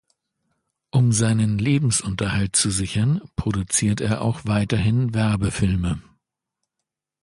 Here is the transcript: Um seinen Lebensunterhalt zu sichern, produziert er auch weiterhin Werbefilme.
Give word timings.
Um 0.89 1.11
seinen 1.11 1.59
Lebensunterhalt 1.59 2.55
zu 2.55 2.71
sichern, 2.71 3.21
produziert 3.35 4.01
er 4.01 4.23
auch 4.23 4.45
weiterhin 4.45 5.13
Werbefilme. 5.13 6.01